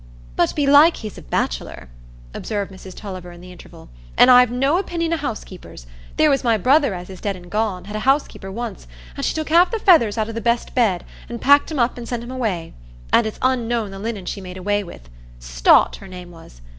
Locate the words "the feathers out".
9.69-10.27